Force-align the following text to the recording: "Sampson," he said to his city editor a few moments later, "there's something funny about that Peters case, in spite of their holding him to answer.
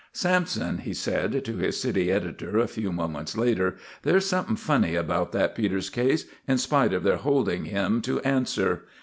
"Sampson," 0.13 0.79
he 0.79 0.95
said 0.95 1.45
to 1.45 1.57
his 1.57 1.79
city 1.79 2.11
editor 2.11 2.57
a 2.57 2.67
few 2.67 2.91
moments 2.91 3.37
later, 3.37 3.75
"there's 4.01 4.25
something 4.25 4.55
funny 4.55 4.95
about 4.95 5.31
that 5.33 5.53
Peters 5.53 5.91
case, 5.91 6.25
in 6.47 6.57
spite 6.57 6.91
of 6.91 7.03
their 7.03 7.17
holding 7.17 7.65
him 7.65 8.01
to 8.01 8.19
answer. 8.21 8.85